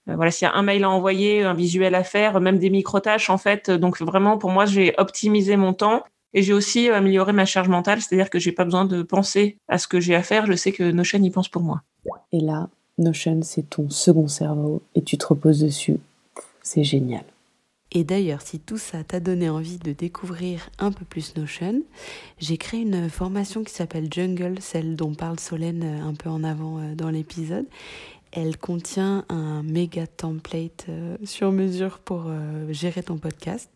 euh, 0.09 0.15
voilà, 0.15 0.31
s'il 0.31 0.47
y 0.47 0.49
a 0.49 0.55
un 0.55 0.63
mail 0.63 0.85
à 0.85 0.89
envoyer, 0.89 1.43
un 1.43 1.53
visuel 1.53 1.93
à 1.93 2.03
faire, 2.03 2.41
même 2.41 2.57
des 2.57 2.71
micro-tâches 2.71 3.29
en 3.29 3.37
fait. 3.37 3.69
Donc 3.69 4.01
vraiment 4.01 4.39
pour 4.39 4.49
moi, 4.49 4.65
j'ai 4.65 4.95
optimisé 4.97 5.55
mon 5.55 5.73
temps 5.73 6.03
et 6.33 6.41
j'ai 6.41 6.53
aussi 6.53 6.89
amélioré 6.89 7.33
ma 7.33 7.45
charge 7.45 7.69
mentale, 7.69 8.01
c'est-à-dire 8.01 8.29
que 8.29 8.39
j'ai 8.39 8.51
pas 8.51 8.65
besoin 8.65 8.85
de 8.85 9.01
penser 9.01 9.57
à 9.67 9.77
ce 9.77 9.87
que 9.87 9.99
j'ai 9.99 10.15
à 10.15 10.23
faire, 10.23 10.45
je 10.45 10.53
sais 10.53 10.71
que 10.71 10.91
Notion 10.91 11.21
y 11.23 11.29
pense 11.29 11.49
pour 11.49 11.61
moi. 11.61 11.81
Et 12.31 12.39
là, 12.39 12.69
Notion, 12.97 13.39
c'est 13.43 13.69
ton 13.69 13.89
second 13.89 14.27
cerveau 14.27 14.81
et 14.95 15.03
tu 15.03 15.17
te 15.17 15.27
reposes 15.27 15.61
dessus 15.61 15.97
c'est 16.67 16.83
génial. 16.83 17.23
Et 17.93 18.03
d'ailleurs, 18.03 18.41
si 18.41 18.59
tout 18.59 18.77
ça 18.77 19.03
t'a 19.05 19.21
donné 19.21 19.49
envie 19.49 19.77
de 19.77 19.93
découvrir 19.93 20.69
un 20.77 20.91
peu 20.91 21.05
plus 21.05 21.35
Notion, 21.37 21.81
j'ai 22.37 22.57
créé 22.57 22.81
une 22.81 23.09
formation 23.09 23.63
qui 23.63 23.73
s'appelle 23.73 24.09
Jungle, 24.11 24.57
celle 24.59 24.97
dont 24.97 25.13
parle 25.13 25.39
Solène 25.39 25.83
un 25.83 26.13
peu 26.13 26.29
en 26.29 26.43
avant 26.43 26.79
euh, 26.79 26.95
dans 26.95 27.09
l'épisode. 27.09 27.65
Elle 28.39 28.55
contient 28.55 29.25
un 29.29 29.63
méga 29.63 30.05
template 30.05 30.85
euh, 30.89 31.17
sur 31.23 31.51
mesure 31.51 31.97
pour 31.97 32.31
gérer 32.69 33.01
ton 33.01 33.17
podcast 33.17 33.71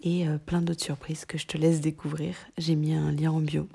et 0.00 0.24
plein 0.46 0.62
d'autres 0.62 0.82
surprises 0.82 1.26
que 1.26 1.36
je 1.36 1.46
te 1.46 1.58
laisse 1.58 1.82
découvrir. 1.82 2.34
J'ai 2.56 2.74
mis 2.74 2.94
un 2.94 3.12
lien 3.12 3.32
en 3.32 3.40
bio. 3.40 3.68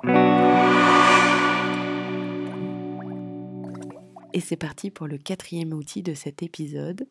Et 4.34 4.40
c'est 4.40 4.58
parti 4.58 4.90
pour 4.90 5.06
le 5.06 5.20
quatrième 5.20 5.72
outil 5.72 6.02
de 6.02 6.16
cet 6.16 6.42
épisode. 6.42 7.08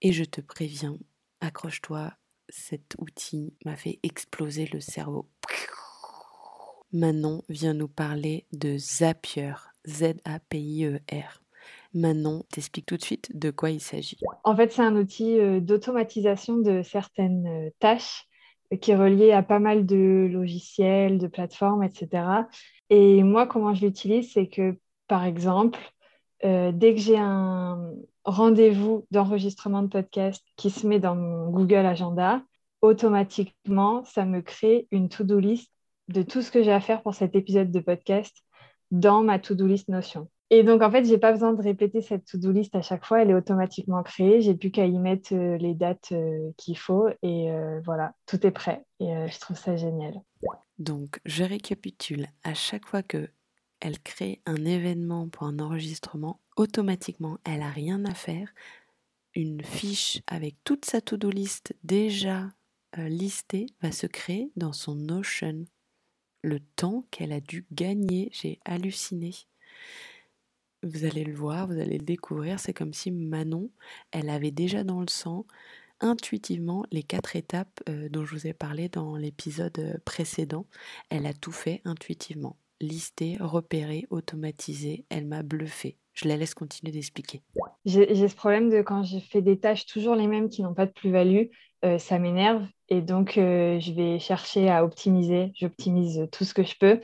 Et 0.00 0.12
je 0.12 0.22
te 0.22 0.40
préviens, 0.40 0.96
accroche-toi, 1.40 2.12
cet 2.48 2.94
outil 2.98 3.52
m'a 3.64 3.74
fait 3.74 3.98
exploser 4.04 4.68
le 4.72 4.80
cerveau. 4.80 5.28
Manon 6.92 7.42
vient 7.48 7.74
nous 7.74 7.88
parler 7.88 8.46
de 8.52 8.78
Zapier, 8.78 9.54
Z-A-P-I-E-R. 9.88 11.41
Manon, 11.94 12.44
t'explique 12.50 12.86
tout 12.86 12.96
de 12.96 13.02
suite 13.02 13.36
de 13.36 13.50
quoi 13.50 13.70
il 13.70 13.80
s'agit. 13.80 14.18
En 14.44 14.56
fait, 14.56 14.72
c'est 14.72 14.82
un 14.82 14.96
outil 14.96 15.38
euh, 15.38 15.60
d'automatisation 15.60 16.58
de 16.58 16.82
certaines 16.82 17.46
euh, 17.46 17.70
tâches 17.78 18.26
euh, 18.72 18.76
qui 18.76 18.92
est 18.92 18.96
relié 18.96 19.32
à 19.32 19.42
pas 19.42 19.58
mal 19.58 19.84
de 19.86 20.28
logiciels, 20.30 21.18
de 21.18 21.26
plateformes, 21.26 21.82
etc. 21.82 22.24
Et 22.90 23.22
moi, 23.22 23.46
comment 23.46 23.74
je 23.74 23.86
l'utilise, 23.86 24.32
c'est 24.32 24.48
que, 24.48 24.76
par 25.08 25.24
exemple, 25.24 25.78
dès 26.42 26.92
que 26.92 27.00
j'ai 27.00 27.16
un, 27.16 27.92
rendez-vous 28.24 29.06
d'enregistrement 29.10 29.82
de 29.82 29.88
podcast 29.88 30.44
qui 30.56 30.70
se 30.70 30.86
met 30.86 30.98
dans 30.98 31.14
mon 31.14 31.50
Google 31.50 31.86
Agenda, 31.86 32.42
automatiquement, 32.80 34.04
ça 34.04 34.24
me 34.24 34.40
crée 34.40 34.88
une 34.90 35.08
to-do 35.08 35.38
list 35.38 35.70
de 36.08 36.22
tout 36.22 36.42
ce 36.42 36.50
que 36.50 36.62
j'ai 36.62 36.72
à 36.72 36.80
faire 36.80 37.02
pour 37.02 37.14
cet 37.14 37.34
épisode 37.34 37.70
de 37.70 37.80
podcast 37.80 38.36
dans 38.90 39.22
ma 39.22 39.38
to-do 39.38 39.66
list 39.66 39.88
Notion. 39.88 40.28
Et 40.54 40.64
donc, 40.64 40.82
en 40.82 40.90
fait, 40.90 41.04
je 41.04 41.10
n'ai 41.10 41.18
pas 41.18 41.32
besoin 41.32 41.54
de 41.54 41.62
répéter 41.62 42.02
cette 42.02 42.26
to-do 42.26 42.52
list 42.52 42.74
à 42.74 42.82
chaque 42.82 43.06
fois. 43.06 43.22
Elle 43.22 43.30
est 43.30 43.34
automatiquement 43.34 44.02
créée. 44.02 44.42
J'ai 44.42 44.54
plus 44.54 44.70
qu'à 44.70 44.84
y 44.84 44.98
mettre 44.98 45.34
euh, 45.34 45.56
les 45.56 45.72
dates 45.72 46.12
euh, 46.12 46.50
qu'il 46.58 46.76
faut. 46.76 47.08
Et 47.22 47.50
euh, 47.50 47.80
voilà, 47.86 48.14
tout 48.26 48.46
est 48.46 48.50
prêt. 48.50 48.84
Et 49.00 49.06
je 49.06 49.40
trouve 49.40 49.56
ça 49.56 49.76
génial. 49.76 50.12
Donc, 50.78 51.20
je 51.24 51.42
récapitule. 51.42 52.26
À 52.44 52.52
chaque 52.52 52.84
fois 52.86 53.02
que 53.02 53.30
elle 53.80 53.98
crée 53.98 54.42
un 54.44 54.62
événement 54.66 55.26
pour 55.26 55.46
un 55.46 55.58
enregistrement, 55.58 56.38
automatiquement, 56.56 57.38
elle 57.44 57.60
n'a 57.60 57.70
rien 57.70 58.04
à 58.04 58.12
faire. 58.12 58.52
Une 59.34 59.64
fiche 59.64 60.20
avec 60.26 60.62
toute 60.64 60.84
sa 60.84 61.00
to-do 61.00 61.30
list 61.30 61.74
déjà 61.82 62.50
listée 62.98 63.68
va 63.80 63.90
se 63.90 64.06
créer 64.06 64.52
dans 64.56 64.74
son 64.74 64.96
Notion. 64.96 65.64
Le 66.42 66.60
temps 66.60 67.06
qu'elle 67.10 67.32
a 67.32 67.40
dû 67.40 67.64
gagner, 67.72 68.28
j'ai 68.32 68.60
halluciné. 68.66 69.32
Vous 70.82 71.04
allez 71.04 71.24
le 71.24 71.34
voir, 71.34 71.68
vous 71.68 71.78
allez 71.78 71.98
le 71.98 72.04
découvrir, 72.04 72.58
c'est 72.58 72.72
comme 72.72 72.92
si 72.92 73.10
Manon, 73.10 73.70
elle 74.10 74.28
avait 74.28 74.50
déjà 74.50 74.82
dans 74.82 75.00
le 75.00 75.08
sang 75.08 75.46
intuitivement 76.02 76.84
les 76.90 77.02
quatre 77.02 77.36
étapes 77.36 77.80
euh, 77.88 78.08
dont 78.08 78.24
je 78.24 78.34
vous 78.34 78.46
ai 78.46 78.52
parlé 78.52 78.88
dans 78.88 79.16
l'épisode 79.16 79.78
euh, 79.78 79.94
précédent. 80.04 80.66
Elle 81.08 81.26
a 81.26 81.32
tout 81.32 81.52
fait 81.52 81.80
intuitivement 81.84 82.56
listée, 82.80 83.36
repérée, 83.38 84.06
automatisée. 84.10 85.04
Elle 85.08 85.26
m'a 85.26 85.44
bluffé. 85.44 85.96
Je 86.14 86.26
la 86.26 86.36
laisse 86.36 86.54
continuer 86.54 86.92
d'expliquer. 86.92 87.40
J'ai 87.84 88.28
ce 88.28 88.34
problème 88.34 88.68
de 88.68 88.82
quand 88.82 89.04
je 89.04 89.18
fais 89.18 89.40
des 89.40 89.58
tâches 89.58 89.86
toujours 89.86 90.16
les 90.16 90.26
mêmes 90.26 90.48
qui 90.48 90.62
n'ont 90.62 90.74
pas 90.74 90.86
de 90.86 90.90
plus-value, 90.90 91.46
euh, 91.84 91.98
ça 91.98 92.18
m'énerve 92.18 92.66
et 92.88 93.00
donc 93.00 93.34
je 93.36 93.92
vais 93.92 94.18
chercher 94.18 94.68
à 94.68 94.84
optimiser. 94.84 95.52
J'optimise 95.54 96.28
tout 96.32 96.44
ce 96.44 96.52
que 96.52 96.64
je 96.64 96.76
peux. 96.76 97.00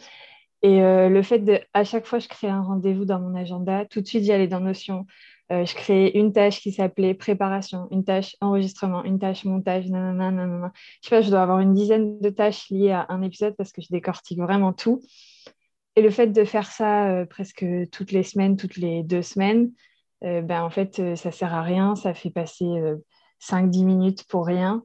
Et 0.63 0.83
euh, 0.83 1.09
le 1.09 1.23
fait 1.23 1.39
de, 1.39 1.61
à 1.73 1.85
chaque 1.85 2.07
fois, 2.07 2.19
je 2.19 2.29
crée 2.29 2.49
un 2.49 2.63
rendez-vous 2.63 3.05
dans 3.05 3.21
mon 3.21 3.35
agenda, 3.35 3.85
tout 3.87 4.01
de 4.01 4.07
suite, 4.07 4.25
j'y 4.25 4.33
allais 4.33 4.49
dans 4.49 4.61
Notion. 4.61 5.07
je 5.51 5.75
créais 5.75 6.19
une 6.19 6.33
tâche 6.33 6.61
qui 6.61 6.73
s'appelait 6.73 7.15
préparation, 7.15 7.89
une 7.91 8.05
tâche 8.05 8.37
enregistrement, 8.41 9.05
une 9.05 9.19
tâche 9.19 9.45
montage, 9.45 9.89
nanana, 9.89 10.31
nanana. 10.31 10.73
Je 11.03 11.09
sais 11.09 11.17
pas, 11.17 11.23
je 11.23 11.31
dois 11.31 11.43
avoir 11.43 11.61
une 11.61 11.75
dizaine 11.75 12.19
de 12.21 12.31
tâches 12.31 12.69
liées 12.71 12.91
à 12.91 13.07
un 13.09 13.23
épisode 13.23 13.55
parce 13.57 13.73
que 13.73 13.81
je 13.81 13.89
décortique 13.91 14.41
vraiment 14.41 14.73
tout. 14.73 15.01
Et 15.99 16.01
le 16.01 16.11
fait 16.11 16.29
de 16.29 16.45
faire 16.45 16.71
ça 16.71 17.11
euh, 17.11 17.27
presque 17.27 17.67
toutes 17.91 18.13
les 18.13 18.23
semaines, 18.23 18.57
toutes 18.57 18.77
les 18.77 19.03
deux 19.03 19.23
semaines, 19.23 19.73
euh, 20.23 20.43
ben, 20.43 20.63
en 20.63 20.71
fait, 20.71 21.01
euh, 21.01 21.17
ça 21.17 21.33
sert 21.33 21.53
à 21.53 21.61
rien. 21.61 21.97
Ça 21.97 22.15
fait 22.15 22.31
passer 22.31 22.67
5-10 23.41 23.85
minutes 23.85 24.25
pour 24.29 24.47
rien. 24.47 24.85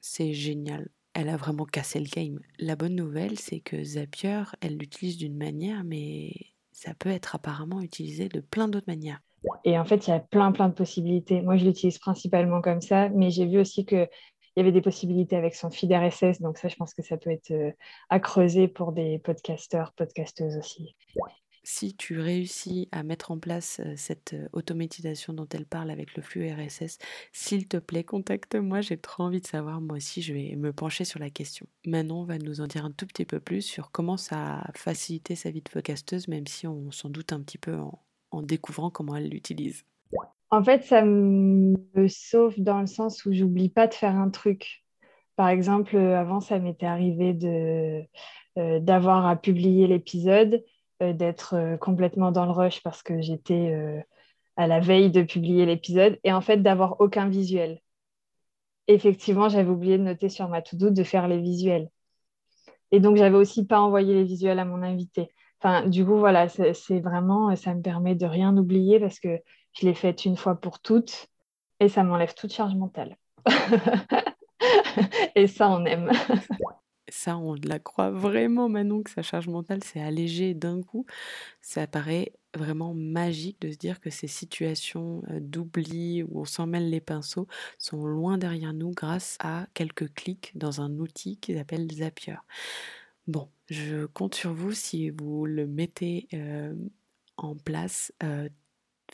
C'est 0.00 0.32
génial. 0.32 0.88
Elle 1.14 1.28
a 1.28 1.36
vraiment 1.36 1.64
cassé 1.64 2.00
le 2.00 2.08
game. 2.08 2.40
La 2.58 2.76
bonne 2.76 2.94
nouvelle, 2.94 3.38
c'est 3.38 3.60
que 3.60 3.82
Zapier, 3.82 4.42
elle 4.60 4.76
l'utilise 4.76 5.16
d'une 5.16 5.36
manière, 5.36 5.84
mais 5.84 6.32
ça 6.72 6.92
peut 6.94 7.08
être 7.08 7.34
apparemment 7.36 7.80
utilisé 7.80 8.28
de 8.28 8.40
plein 8.40 8.68
d'autres 8.68 8.88
manières. 8.88 9.20
Et 9.64 9.78
en 9.78 9.84
fait, 9.84 10.06
il 10.06 10.10
y 10.10 10.12
a 10.12 10.20
plein, 10.20 10.52
plein 10.52 10.68
de 10.68 10.74
possibilités. 10.74 11.40
Moi, 11.40 11.56
je 11.56 11.64
l'utilise 11.64 11.98
principalement 11.98 12.60
comme 12.60 12.80
ça, 12.80 13.08
mais 13.10 13.30
j'ai 13.30 13.46
vu 13.46 13.58
aussi 13.58 13.84
que 13.84 14.08
il 14.56 14.60
y 14.60 14.62
avait 14.62 14.72
des 14.72 14.82
possibilités 14.82 15.34
avec 15.34 15.56
son 15.56 15.70
feed 15.70 15.92
RSS, 15.92 16.40
donc 16.40 16.58
ça, 16.58 16.68
je 16.68 16.76
pense 16.76 16.94
que 16.94 17.02
ça 17.02 17.16
peut 17.16 17.30
être 17.30 17.50
euh, 17.50 17.72
à 18.08 18.20
creuser 18.20 18.68
pour 18.68 18.92
des 18.92 19.18
podcasteurs, 19.18 19.92
podcasteuses 19.96 20.56
aussi. 20.56 20.94
Si 21.66 21.96
tu 21.96 22.20
réussis 22.20 22.88
à 22.92 23.02
mettre 23.02 23.30
en 23.30 23.38
place 23.38 23.80
cette 23.96 24.36
automatisation 24.52 25.32
dont 25.32 25.48
elle 25.50 25.64
parle 25.64 25.90
avec 25.90 26.14
le 26.14 26.22
flux 26.22 26.52
RSS, 26.52 26.98
s'il 27.32 27.66
te 27.66 27.78
plaît, 27.78 28.04
contacte-moi, 28.04 28.82
j'ai 28.82 28.98
trop 28.98 29.22
envie 29.22 29.40
de 29.40 29.46
savoir, 29.46 29.80
moi 29.80 29.96
aussi 29.96 30.20
je 30.20 30.34
vais 30.34 30.56
me 30.56 30.74
pencher 30.74 31.06
sur 31.06 31.18
la 31.20 31.30
question. 31.30 31.66
Manon 31.86 32.24
va 32.24 32.36
nous 32.36 32.60
en 32.60 32.66
dire 32.66 32.84
un 32.84 32.90
tout 32.90 33.06
petit 33.06 33.24
peu 33.24 33.40
plus 33.40 33.62
sur 33.62 33.90
comment 33.92 34.18
ça 34.18 34.58
a 34.58 34.72
facilité 34.74 35.36
sa 35.36 35.50
vie 35.50 35.62
de 35.62 35.70
podcasteuse, 35.70 36.28
même 36.28 36.46
si 36.46 36.66
on 36.66 36.90
s'en 36.90 37.08
doute 37.08 37.32
un 37.32 37.40
petit 37.40 37.58
peu 37.58 37.74
en, 38.30 38.42
découvrant 38.42 38.90
comment 38.90 39.16
elle 39.16 39.30
l'utilise. 39.30 39.86
En 40.50 40.62
fait, 40.62 40.82
ça 40.84 41.02
me 41.02 42.08
sauve 42.08 42.60
dans 42.60 42.80
le 42.80 42.86
sens 42.86 43.24
où 43.24 43.32
j'oublie 43.32 43.70
pas 43.70 43.86
de 43.86 43.94
faire 43.94 44.16
un 44.16 44.28
truc. 44.28 44.84
Par 45.36 45.48
exemple, 45.48 45.96
avant, 45.96 46.40
ça 46.40 46.58
m'était 46.58 46.84
arrivé 46.84 47.32
de, 47.32 48.02
d'avoir 48.56 49.26
à 49.26 49.36
publier 49.36 49.86
l'épisode, 49.86 50.62
d'être 51.00 51.76
complètement 51.80 52.32
dans 52.32 52.44
le 52.44 52.52
rush 52.52 52.82
parce 52.82 53.02
que 53.02 53.20
j'étais 53.20 54.04
à 54.56 54.66
la 54.66 54.80
veille 54.80 55.10
de 55.10 55.22
publier 55.22 55.66
l'épisode 55.66 56.18
et 56.24 56.32
en 56.32 56.40
fait 56.40 56.58
d'avoir 56.58 57.00
aucun 57.00 57.28
visuel. 57.28 57.80
Effectivement, 58.86 59.48
j'avais 59.48 59.70
oublié 59.70 59.98
de 59.98 60.02
noter 60.02 60.28
sur 60.28 60.48
ma 60.48 60.62
to-do 60.62 60.90
de 60.90 61.02
faire 61.02 61.26
les 61.26 61.40
visuels. 61.40 61.88
Et 62.90 63.00
donc, 63.00 63.16
j'avais 63.16 63.36
aussi 63.36 63.66
pas 63.66 63.80
envoyé 63.80 64.14
les 64.14 64.24
visuels 64.24 64.58
à 64.58 64.64
mon 64.64 64.82
invité. 64.82 65.30
Enfin, 65.60 65.86
du 65.88 66.04
coup, 66.04 66.18
voilà, 66.18 66.48
c'est 66.48 67.00
vraiment, 67.00 67.56
ça 67.56 67.74
me 67.74 67.80
permet 67.80 68.14
de 68.14 68.26
rien 68.26 68.56
oublier 68.56 69.00
parce 69.00 69.18
que 69.18 69.40
je 69.72 69.86
l'ai 69.86 69.94
faite 69.94 70.24
une 70.24 70.36
fois 70.36 70.54
pour 70.54 70.80
toutes 70.80 71.28
et 71.80 71.88
ça 71.88 72.04
m'enlève 72.04 72.34
toute 72.34 72.52
charge 72.52 72.74
mentale. 72.74 73.16
Et 75.34 75.46
ça, 75.48 75.68
on 75.70 75.84
aime. 75.84 76.10
Ça, 77.16 77.38
on 77.38 77.54
la 77.54 77.78
croit 77.78 78.10
vraiment, 78.10 78.68
Manon, 78.68 79.04
que 79.04 79.10
sa 79.10 79.22
charge 79.22 79.46
mentale 79.46 79.84
s'est 79.84 80.00
allégée 80.00 80.52
d'un 80.52 80.82
coup. 80.82 81.06
Ça 81.60 81.86
paraît 81.86 82.32
vraiment 82.56 82.92
magique 82.92 83.60
de 83.60 83.70
se 83.70 83.76
dire 83.76 84.00
que 84.00 84.10
ces 84.10 84.26
situations 84.26 85.22
euh, 85.30 85.38
d'oubli 85.40 86.24
où 86.24 86.40
on 86.40 86.44
s'en 86.44 86.66
mêle 86.66 86.90
les 86.90 87.00
pinceaux 87.00 87.46
sont 87.78 88.04
loin 88.04 88.36
derrière 88.36 88.74
nous 88.74 88.90
grâce 88.90 89.36
à 89.38 89.68
quelques 89.74 90.12
clics 90.12 90.50
dans 90.56 90.80
un 90.80 90.98
outil 90.98 91.36
qui 91.36 91.54
s'appelle 91.54 91.88
Zapier. 91.92 92.34
Bon, 93.28 93.48
je 93.70 94.06
compte 94.06 94.34
sur 94.34 94.52
vous 94.52 94.72
si 94.72 95.10
vous 95.10 95.46
le 95.46 95.68
mettez 95.68 96.26
euh, 96.34 96.74
en 97.36 97.54
place. 97.54 98.12
Euh, 98.24 98.48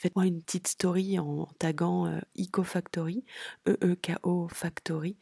faites-moi 0.00 0.26
une 0.26 0.42
petite 0.42 0.66
story 0.66 1.18
en 1.18 1.46
taguant 1.58 2.06
euh, 2.06 2.18
EcoFactory, 2.38 3.22
E-E-K-O 3.68 4.48
Factory. 4.48 5.16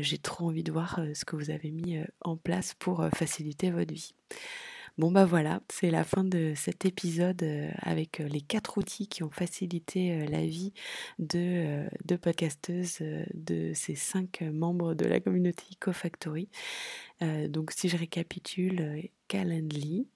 J'ai 0.00 0.18
trop 0.18 0.46
envie 0.46 0.62
de 0.62 0.70
voir 0.70 1.00
ce 1.14 1.24
que 1.24 1.36
vous 1.36 1.50
avez 1.50 1.70
mis 1.70 1.98
en 2.20 2.36
place 2.36 2.74
pour 2.74 3.08
faciliter 3.14 3.70
votre 3.70 3.92
vie. 3.92 4.14
Bon 4.98 5.10
bah 5.10 5.24
voilà, 5.24 5.62
c'est 5.70 5.90
la 5.90 6.04
fin 6.04 6.24
de 6.24 6.52
cet 6.54 6.84
épisode 6.84 7.42
avec 7.78 8.18
les 8.18 8.42
quatre 8.42 8.76
outils 8.76 9.08
qui 9.08 9.22
ont 9.22 9.30
facilité 9.30 10.26
la 10.26 10.44
vie 10.44 10.74
de, 11.18 11.86
de 12.04 12.16
podcasteuses 12.16 12.98
de 13.32 13.72
ces 13.72 13.94
cinq 13.94 14.42
membres 14.42 14.94
de 14.94 15.06
la 15.06 15.20
communauté 15.20 15.64
EcoFactory. 15.72 16.50
donc 17.48 17.70
si 17.70 17.88
je 17.88 17.96
récapitule, 17.96 19.08
Calendly, 19.28 20.06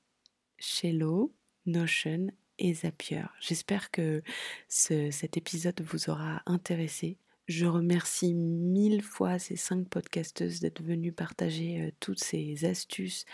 Shello, 0.58 1.32
Notion 1.66 2.28
et 2.58 2.74
Zapier. 2.74 3.24
J'espère 3.40 3.90
que 3.90 4.22
cet 4.68 5.36
épisode 5.36 5.80
vous 5.82 6.10
aura 6.10 6.42
intéressé. 6.46 7.18
Je 7.46 7.66
remercie 7.66 8.32
mille 8.34 9.02
fois 9.02 9.38
ces 9.38 9.56
cinq 9.56 9.88
podcasteuses 9.88 10.60
d'être 10.60 10.82
venues 10.82 11.12
partager 11.12 11.92
toutes 12.00 12.22
ces 12.22 12.64
astuces 12.64 13.26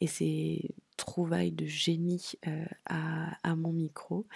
et 0.00 0.08
ces 0.08 0.74
trouvaille 0.96 1.52
de 1.52 1.66
génie 1.66 2.32
euh, 2.46 2.64
à, 2.86 3.54
mon 3.56 3.72
micro. 3.72 4.26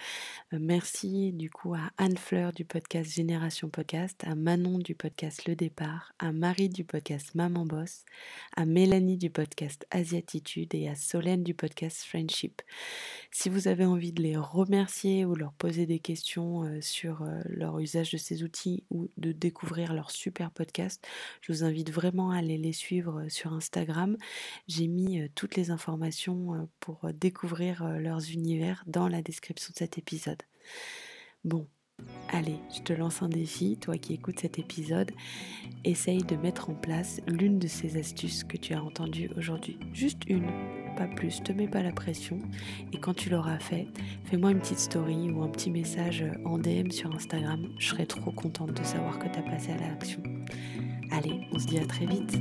Euh, 0.53 0.57
merci 0.59 1.31
du 1.33 1.49
coup 1.49 1.73
à 1.73 1.91
Anne 1.97 2.17
Fleur 2.17 2.53
du 2.53 2.65
podcast 2.65 3.11
Génération 3.11 3.69
Podcast, 3.69 4.23
à 4.25 4.35
Manon 4.35 4.77
du 4.77 4.95
podcast 4.95 5.47
Le 5.47 5.55
Départ, 5.55 6.13
à 6.19 6.31
Marie 6.31 6.69
du 6.69 6.83
podcast 6.83 7.35
Maman 7.35 7.65
Boss, 7.65 8.05
à 8.55 8.65
Mélanie 8.65 9.17
du 9.17 9.29
podcast 9.29 9.85
Asiatitude 9.91 10.73
et 10.75 10.87
à 10.87 10.95
Solène 10.95 11.43
du 11.43 11.53
podcast 11.53 12.03
Friendship. 12.03 12.61
Si 13.31 13.49
vous 13.49 13.67
avez 13.67 13.85
envie 13.85 14.11
de 14.11 14.21
les 14.21 14.37
remercier 14.37 15.25
ou 15.25 15.35
leur 15.35 15.53
poser 15.53 15.85
des 15.85 15.99
questions 15.99 16.63
euh, 16.63 16.81
sur 16.81 17.25
leur 17.45 17.79
usage 17.79 18.11
de 18.11 18.17
ces 18.17 18.43
outils 18.43 18.83
ou 18.89 19.09
de 19.17 19.31
découvrir 19.31 19.93
leur 19.93 20.11
super 20.11 20.51
podcast, 20.51 21.05
je 21.41 21.51
vous 21.51 21.63
invite 21.63 21.91
vraiment 21.91 22.31
à 22.31 22.37
aller 22.37 22.57
les 22.57 22.73
suivre 22.73 23.25
sur 23.29 23.53
Instagram. 23.53 24.17
J'ai 24.67 24.87
mis 24.87 25.29
toutes 25.35 25.55
les 25.55 25.71
informations 25.71 26.46
euh, 26.53 26.65
pour 26.79 27.05
euh, 27.05 27.11
découvrir 27.13 27.83
euh, 27.83 27.99
leurs 27.99 28.31
univers 28.31 28.83
dans 28.87 29.07
la 29.07 29.21
description 29.21 29.71
de 29.73 29.77
cet 29.77 29.97
épisode. 29.97 30.41
Bon, 31.43 31.67
allez, 32.29 32.57
je 32.75 32.81
te 32.81 32.93
lance 32.93 33.21
un 33.21 33.29
défi, 33.29 33.77
toi 33.77 33.97
qui 33.97 34.13
écoutes 34.13 34.39
cet 34.39 34.59
épisode, 34.59 35.11
essaye 35.83 36.23
de 36.23 36.35
mettre 36.35 36.69
en 36.69 36.73
place 36.73 37.21
l'une 37.27 37.59
de 37.59 37.67
ces 37.67 37.97
astuces 37.97 38.43
que 38.43 38.57
tu 38.57 38.73
as 38.73 38.83
entendues 38.83 39.29
aujourd'hui. 39.37 39.77
Juste 39.93 40.23
une, 40.27 40.47
pas 40.95 41.07
plus, 41.07 41.41
te 41.43 41.51
mets 41.51 41.67
pas 41.67 41.83
la 41.83 41.91
pression. 41.91 42.39
Et 42.93 42.99
quand 42.99 43.13
tu 43.13 43.29
l'auras 43.29 43.59
fait, 43.59 43.87
fais-moi 44.25 44.51
une 44.51 44.59
petite 44.59 44.79
story 44.79 45.31
ou 45.31 45.43
un 45.43 45.49
petit 45.49 45.71
message 45.71 46.25
en 46.45 46.57
DM 46.57 46.91
sur 46.91 47.13
Instagram. 47.13 47.67
Je 47.79 47.87
serai 47.87 48.05
trop 48.05 48.31
contente 48.31 48.73
de 48.73 48.83
savoir 48.83 49.19
que 49.19 49.27
tu 49.27 49.39
as 49.39 49.43
passé 49.43 49.71
à 49.71 49.77
l'action. 49.77 50.21
Allez, 51.11 51.47
on 51.53 51.59
se 51.59 51.67
dit 51.67 51.79
à 51.79 51.85
très 51.85 52.05
vite. 52.05 52.37